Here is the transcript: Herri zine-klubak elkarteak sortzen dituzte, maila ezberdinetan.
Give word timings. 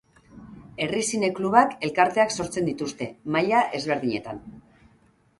Herri 0.83 1.01
zine-klubak 1.09 1.75
elkarteak 1.87 2.33
sortzen 2.37 2.65
dituzte, 2.69 3.09
maila 3.35 3.59
ezberdinetan. 3.81 4.41